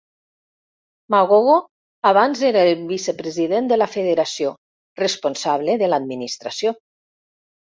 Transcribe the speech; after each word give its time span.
Magogo 1.15 1.57
abans 2.11 2.41
era 2.49 2.63
el 2.69 2.81
vicepresident 2.93 3.69
de 3.73 3.79
la 3.83 3.89
Federació, 3.97 4.55
responsable 5.05 5.77
de 5.83 5.91
l'administració. 5.93 6.75